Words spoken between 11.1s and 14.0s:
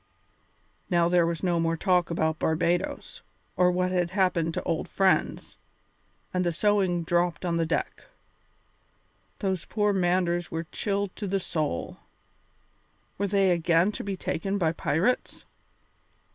to the soul. Were they again